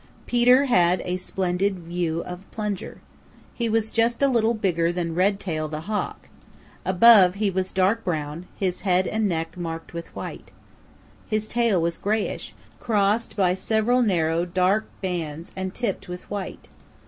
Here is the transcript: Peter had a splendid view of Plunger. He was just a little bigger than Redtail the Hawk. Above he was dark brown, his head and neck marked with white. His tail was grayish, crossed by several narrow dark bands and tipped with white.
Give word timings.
Peter 0.25 0.65
had 0.65 0.99
a 1.05 1.15
splendid 1.15 1.77
view 1.77 2.21
of 2.21 2.49
Plunger. 2.49 3.01
He 3.53 3.69
was 3.69 3.91
just 3.91 4.23
a 4.23 4.27
little 4.27 4.55
bigger 4.55 4.91
than 4.91 5.13
Redtail 5.13 5.67
the 5.67 5.81
Hawk. 5.81 6.27
Above 6.83 7.35
he 7.35 7.51
was 7.51 7.71
dark 7.71 8.03
brown, 8.03 8.47
his 8.55 8.81
head 8.81 9.05
and 9.05 9.29
neck 9.29 9.55
marked 9.57 9.93
with 9.93 10.07
white. 10.15 10.49
His 11.27 11.47
tail 11.47 11.79
was 11.79 11.99
grayish, 11.99 12.55
crossed 12.79 13.35
by 13.35 13.53
several 13.53 14.01
narrow 14.01 14.43
dark 14.43 14.87
bands 15.03 15.51
and 15.55 15.71
tipped 15.71 16.07
with 16.09 16.27
white. 16.31 16.67